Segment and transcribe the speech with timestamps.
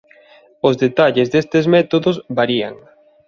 [0.67, 2.75] Os detalles destes métodos varían.